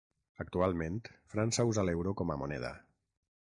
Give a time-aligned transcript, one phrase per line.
[0.43, 0.97] Actualment,
[1.33, 2.73] França usa l'euro com a moneda.